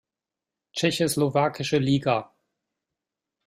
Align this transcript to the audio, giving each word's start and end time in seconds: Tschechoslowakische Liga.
Tschechoslowakische 0.75 1.77
Liga. 1.77 2.33